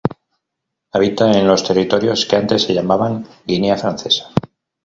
[0.93, 4.31] Habita en los territorios que antes se llamaban Guinea Francesa.